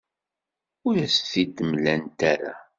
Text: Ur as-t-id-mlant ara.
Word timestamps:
Ur 0.87 0.95
as-t-id-mlant 1.05 2.19
ara. 2.33 2.53